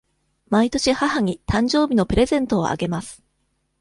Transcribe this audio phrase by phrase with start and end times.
[0.47, 3.21] 毎年母に誕生日のプレゼントをあげます。